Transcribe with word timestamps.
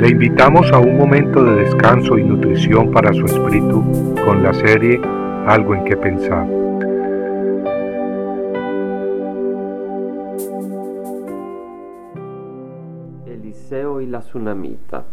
Le 0.00 0.08
invitamos 0.08 0.72
a 0.72 0.78
un 0.78 0.96
momento 0.96 1.44
de 1.44 1.56
descanso 1.56 2.16
y 2.16 2.24
nutrición 2.24 2.90
para 2.90 3.12
su 3.12 3.26
espíritu 3.26 3.84
con 4.24 4.42
la 4.42 4.54
serie 4.54 4.98
Algo 5.46 5.74
en 5.74 5.84
que 5.84 5.94
pensar. 5.94 6.48
Eliseo 13.26 14.00
y 14.00 14.06
la 14.06 14.20
tsunamita. 14.20 15.04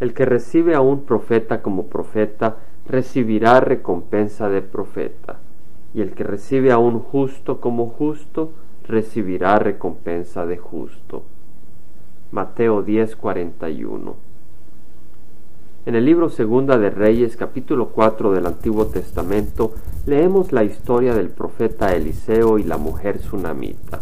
El 0.00 0.14
que 0.14 0.24
recibe 0.24 0.74
a 0.74 0.80
un 0.80 1.04
profeta 1.04 1.60
como 1.60 1.88
profeta 1.88 2.56
recibirá 2.88 3.60
recompensa 3.60 4.48
de 4.48 4.62
profeta, 4.62 5.40
y 5.92 6.00
el 6.00 6.12
que 6.12 6.24
recibe 6.24 6.72
a 6.72 6.78
un 6.78 7.00
justo 7.00 7.60
como 7.60 7.88
justo 7.88 8.52
recibirá 8.88 9.58
recompensa 9.58 10.46
de 10.46 10.56
justo. 10.56 11.24
Mateo 12.32 12.82
10:41 12.82 14.14
En 15.84 15.94
el 15.94 16.06
libro 16.06 16.30
Segunda 16.30 16.78
de 16.78 16.88
Reyes, 16.88 17.36
capítulo 17.36 17.90
4 17.90 18.32
del 18.32 18.46
Antiguo 18.46 18.86
Testamento, 18.86 19.74
leemos 20.06 20.50
la 20.50 20.64
historia 20.64 21.14
del 21.14 21.28
profeta 21.28 21.94
Eliseo 21.94 22.58
y 22.58 22.62
la 22.62 22.78
mujer 22.78 23.18
sunamita. 23.18 24.00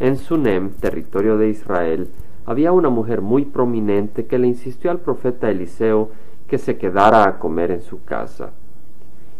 En 0.00 0.16
Sunem, 0.16 0.70
territorio 0.70 1.36
de 1.36 1.50
Israel, 1.50 2.08
había 2.46 2.72
una 2.72 2.88
mujer 2.88 3.20
muy 3.20 3.44
prominente 3.44 4.24
que 4.24 4.38
le 4.38 4.46
insistió 4.46 4.90
al 4.90 5.00
profeta 5.00 5.50
Eliseo 5.50 6.08
que 6.46 6.56
se 6.56 6.78
quedara 6.78 7.28
a 7.28 7.38
comer 7.38 7.72
en 7.72 7.82
su 7.82 8.04
casa. 8.04 8.52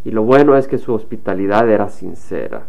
Y 0.05 0.11
lo 0.11 0.25
bueno 0.25 0.59
es 0.59 0.69
que 0.69 0.77
su 0.77 0.93
hospitalidad 0.93 1.71
era 1.71 1.89
sincera, 1.89 2.67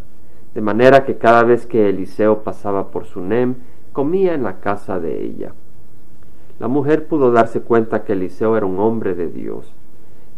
de 0.55 0.61
manera 0.61 1.03
que 1.03 1.17
cada 1.17 1.43
vez 1.43 1.65
que 1.65 1.89
Eliseo 1.89 2.41
pasaba 2.43 2.89
por 2.89 3.03
Sunem, 3.03 3.55
comía 3.91 4.33
en 4.33 4.43
la 4.43 4.59
casa 4.59 4.99
de 4.99 5.23
ella. 5.23 5.53
La 6.59 6.67
mujer 6.67 7.07
pudo 7.07 7.31
darse 7.31 7.61
cuenta 7.61 8.03
que 8.03 8.13
Eliseo 8.13 8.57
era 8.57 8.65
un 8.65 8.79
hombre 8.79 9.15
de 9.15 9.27
Dios. 9.27 9.73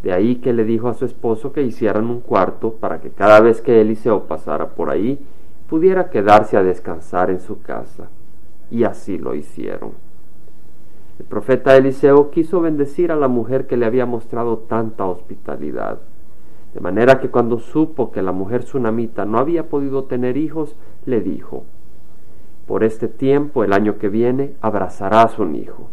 De 0.04 0.14
ahí 0.14 0.38
que 0.38 0.54
le 0.54 0.64
dijo 0.64 0.88
a 0.88 0.94
su 0.94 1.06
esposo 1.06 1.52
que 1.52 1.64
hicieran 1.64 2.06
un 2.06 2.22
cuarto 2.22 2.74
para 2.74 3.02
que 3.02 3.10
cada 3.10 3.40
vez 3.40 3.62
que 3.62 3.82
Eliseo 3.82 4.26
pasara 4.26 4.70
por 4.70 4.90
ahí, 4.90 5.20
pudiera 5.68 6.10
quedarse 6.10 6.58
a 6.58 6.64
descansar 6.64 7.30
en 7.30 7.40
su 7.40 7.62
casa 7.62 8.10
y 8.70 8.84
así 8.84 9.18
lo 9.18 9.36
hicieron. 9.36 9.92
El 11.20 11.26
profeta 11.26 11.76
Eliseo 11.76 12.32
quiso 12.32 12.62
bendecir 12.62 13.12
a 13.12 13.16
la 13.16 13.28
mujer 13.28 13.68
que 13.68 13.78
le 13.78 13.86
había 13.86 14.06
mostrado 14.06 14.58
tanta 14.60 15.06
hospitalidad, 15.06 16.00
de 16.74 16.80
manera 16.80 17.20
que 17.20 17.30
cuando 17.30 17.60
supo 17.60 18.12
que 18.12 18.22
la 18.22 18.32
mujer 18.32 18.64
tsunamita 18.64 19.26
no 19.26 19.38
había 19.38 19.70
podido 19.70 20.06
tener 20.06 20.38
hijos, 20.38 20.76
le 21.06 21.22
dijo, 21.22 21.66
por 22.72 22.86
este 22.86 23.10
tiempo, 23.10 23.66
el 23.66 23.74
año 23.74 23.98
que 23.98 24.08
viene, 24.08 24.54
abrazarás 24.62 25.40
un 25.40 25.56
hijo. 25.56 25.90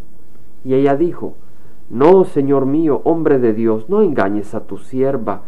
Y 0.62 0.74
ella 0.74 0.94
dijo, 0.94 1.34
No, 1.90 2.22
Señor 2.22 2.66
mío, 2.66 3.00
hombre 3.02 3.40
de 3.40 3.52
Dios, 3.52 3.90
no 3.90 4.00
engañes 4.00 4.54
a 4.54 4.60
tu 4.60 4.78
sierva. 4.78 5.42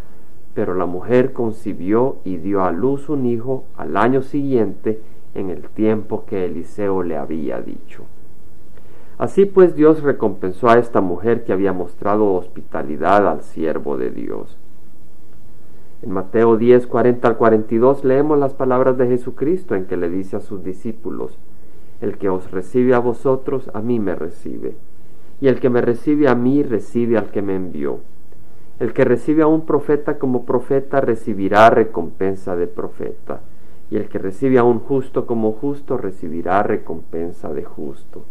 Pero 0.55 0.75
la 0.75 0.87
mujer 0.87 1.33
concibió 1.33 2.17
y 2.25 2.39
dio 2.39 2.65
a 2.65 2.73
luz 2.73 3.09
un 3.09 3.27
hijo 3.27 3.63
al 3.77 3.97
año 3.97 4.23
siguiente, 4.23 5.01
en 5.37 5.51
el 5.51 5.69
tiempo 5.69 6.25
que 6.27 6.47
Eliseo 6.47 7.05
le 7.05 7.17
había 7.17 7.61
dicho. 7.61 8.07
Así 9.17 9.45
pues 9.45 9.77
Dios 9.77 10.03
recompensó 10.03 10.69
a 10.69 10.81
esta 10.81 11.01
mujer 11.01 11.45
que 11.45 11.53
había 11.53 11.73
mostrado 11.73 12.35
hospitalidad 12.35 13.29
al 13.29 13.43
siervo 13.43 13.97
de 13.97 14.11
Dios. 14.11 14.59
En 16.03 16.13
Mateo 16.13 16.57
10, 16.57 16.87
40 16.87 17.29
al 17.29 17.37
42 17.37 18.05
leemos 18.05 18.39
las 18.39 18.55
palabras 18.55 18.97
de 18.97 19.07
Jesucristo 19.07 19.75
en 19.75 19.87
que 19.87 19.97
le 19.97 20.09
dice 20.09 20.37
a 20.37 20.41
sus 20.41 20.65
discípulos, 20.65 21.39
El 22.01 22.17
que 22.17 22.29
os 22.29 22.51
recibe 22.51 22.95
a 22.95 22.99
vosotros, 22.99 23.71
a 23.75 23.81
mí 23.81 24.01
me 24.01 24.15
recibe, 24.15 24.77
y 25.41 25.49
el 25.49 25.61
que 25.61 25.71
me 25.71 25.81
recibe 25.81 26.29
a 26.29 26.35
mí, 26.35 26.63
recibe 26.63 27.19
al 27.19 27.31
que 27.31 27.43
me 27.43 27.55
envió. 27.55 27.99
El 28.79 28.95
que 28.95 29.05
recibe 29.05 29.43
a 29.43 29.47
un 29.47 29.67
profeta 29.67 30.19
como 30.19 30.47
profeta, 30.47 31.01
recibirá 31.03 31.69
recompensa 31.69 32.57
de 32.57 32.67
profeta 32.67 33.41
y 33.91 33.97
el 33.97 34.09
que 34.09 34.19
recibe 34.19 34.59
a 34.59 34.65
un 34.65 34.79
justo 34.79 35.27
como 35.27 35.53
justo 35.53 35.97
recibirá 35.97 36.63
recompensa 36.63 37.53
de 37.53 37.65
justo. 37.65 38.25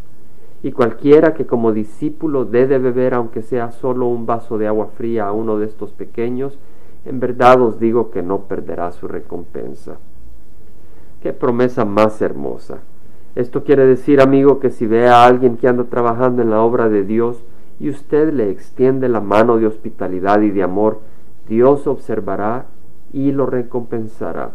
Y 0.64 0.72
cualquiera 0.72 1.34
que 1.34 1.46
como 1.46 1.74
discípulo 1.74 2.46
dé 2.46 2.66
de 2.66 2.80
beber, 2.80 3.14
aunque 3.14 3.42
sea 3.42 3.72
solo 3.72 4.08
un 4.08 4.26
vaso 4.26 4.58
de 4.58 4.68
agua 4.68 4.88
fría 4.88 5.28
a 5.28 5.34
uno 5.34 5.58
de 5.58 5.66
estos 5.66 5.92
pequeños, 5.92 6.58
en 7.06 7.20
verdad 7.20 7.62
os 7.62 7.80
digo 7.80 8.12
que 8.12 8.22
no 8.22 8.42
perderá 8.42 8.92
su 8.92 9.08
recompensa. 9.08 9.98
Qué 11.22 11.34
promesa 11.34 11.86
más 11.86 12.22
hermosa. 12.22 12.80
Esto 13.36 13.64
quiere 13.64 13.86
decir, 13.86 14.22
amigo, 14.22 14.60
que 14.60 14.70
si 14.70 14.86
ve 14.86 15.08
a 15.08 15.26
alguien 15.26 15.58
que 15.58 15.68
anda 15.68 15.84
trabajando 15.86 16.42
en 16.42 16.50
la 16.50 16.62
obra 16.62 16.90
de 16.90 17.04
Dios 17.04 17.44
y 17.80 17.90
usted 17.90 18.34
le 18.34 18.50
extiende 18.50 19.08
la 19.10 19.22
mano 19.22 19.58
de 19.58 19.68
hospitalidad 19.68 20.42
y 20.42 20.52
de 20.52 20.64
amor, 20.64 21.00
Dios 21.48 21.88
observará 21.88 22.66
y 23.14 23.31
lo 23.31 23.46
recompensará 23.46 24.52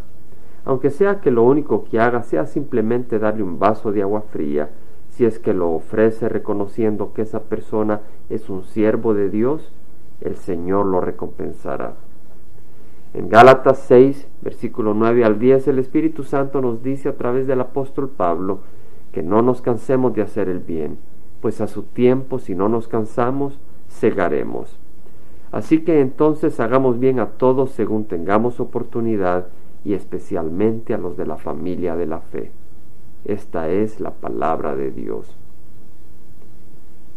aunque 0.64 0.90
sea 0.90 1.20
que 1.20 1.30
lo 1.30 1.42
único 1.42 1.84
que 1.84 2.00
haga 2.00 2.22
sea 2.22 2.46
simplemente 2.46 3.18
darle 3.18 3.42
un 3.42 3.58
vaso 3.58 3.92
de 3.92 4.02
agua 4.02 4.22
fría, 4.22 4.70
si 5.10 5.24
es 5.24 5.38
que 5.38 5.52
lo 5.52 5.70
ofrece 5.70 6.28
reconociendo 6.28 7.12
que 7.12 7.22
esa 7.22 7.40
persona 7.40 8.00
es 8.30 8.48
un 8.48 8.64
siervo 8.64 9.14
de 9.14 9.28
Dios, 9.28 9.72
el 10.20 10.36
Señor 10.36 10.86
lo 10.86 11.00
recompensará. 11.00 11.94
En 13.14 13.28
Gálatas 13.28 13.78
6, 13.86 14.26
versículo 14.42 14.92
9 14.92 15.24
al 15.24 15.38
10, 15.38 15.68
el 15.68 15.78
Espíritu 15.78 16.24
Santo 16.24 16.60
nos 16.60 16.82
dice 16.82 17.08
a 17.08 17.16
través 17.16 17.46
del 17.46 17.60
apóstol 17.60 18.10
Pablo 18.10 18.60
que 19.12 19.22
no 19.22 19.40
nos 19.40 19.62
cansemos 19.62 20.14
de 20.14 20.22
hacer 20.22 20.48
el 20.48 20.58
bien, 20.58 20.98
pues 21.40 21.60
a 21.60 21.68
su 21.68 21.84
tiempo, 21.84 22.40
si 22.40 22.56
no 22.56 22.68
nos 22.68 22.88
cansamos, 22.88 23.60
cegaremos. 23.88 24.76
Así 25.52 25.84
que 25.84 26.00
entonces 26.00 26.58
hagamos 26.58 26.98
bien 26.98 27.20
a 27.20 27.26
todos 27.26 27.70
según 27.70 28.06
tengamos 28.06 28.58
oportunidad, 28.58 29.46
y 29.84 29.92
especialmente 29.92 30.94
a 30.94 30.98
los 30.98 31.16
de 31.16 31.26
la 31.26 31.36
familia 31.36 31.94
de 31.94 32.06
la 32.06 32.20
fe. 32.20 32.50
Esta 33.24 33.68
es 33.68 34.00
la 34.00 34.10
palabra 34.10 34.74
de 34.74 34.90
Dios. 34.90 35.36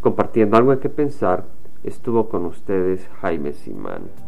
Compartiendo 0.00 0.56
algo 0.56 0.70
de 0.70 0.78
que 0.78 0.90
pensar, 0.90 1.46
estuvo 1.82 2.28
con 2.28 2.44
ustedes 2.44 3.08
Jaime 3.20 3.52
Simán. 3.52 4.27